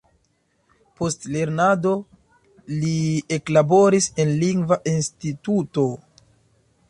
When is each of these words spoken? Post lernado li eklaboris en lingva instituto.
Post 0.99 1.27
lernado 1.35 1.91
li 2.77 2.95
eklaboris 3.37 4.09
en 4.25 4.33
lingva 4.45 4.83
instituto. 4.95 5.89